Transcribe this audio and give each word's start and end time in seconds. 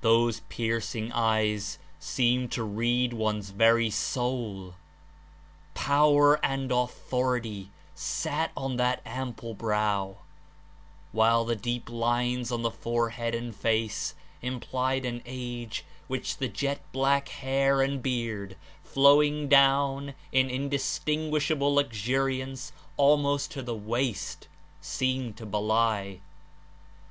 Those 0.00 0.40
piercing 0.48 1.12
eyes 1.12 1.78
seemed 2.00 2.50
to 2.52 2.62
read 2.62 3.12
one's 3.12 3.50
very 3.50 3.90
soul; 3.90 4.72
power 5.74 6.42
and 6.42 6.72
authority 6.72 7.68
sat 7.94 8.52
on 8.56 8.78
that 8.78 9.02
ample 9.04 9.52
brow, 9.52 10.16
while 11.12 11.44
the 11.44 11.54
deep 11.54 11.90
lines 11.90 12.50
on 12.50 12.62
the 12.62 12.70
forehead 12.70 13.34
and 13.34 13.54
face 13.54 14.14
implied 14.40 15.04
an 15.04 15.20
age 15.26 15.84
which 16.08 16.38
the 16.38 16.48
jet 16.48 16.80
black 16.90 17.28
hair 17.28 17.82
and 17.82 18.02
beard, 18.02 18.56
flowing 18.82 19.46
down 19.46 20.14
In 20.32 20.48
indistinguishable 20.48 21.74
luxuriance 21.74 22.72
almost 22.96 23.50
to 23.50 23.60
the 23.60 23.74
waist, 23.76 24.48
seemed 24.80 25.36
to 25.36 25.44
belie. 25.44 26.20